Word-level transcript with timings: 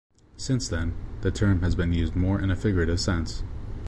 Since 0.35 0.67
then, 0.67 0.95
the 1.21 1.29
term 1.29 1.61
has 1.61 1.75
been 1.75 1.93
used 1.93 2.15
more 2.15 2.41
in 2.41 2.49
a 2.49 2.55
figurative 2.55 2.99
sense. 2.99 3.43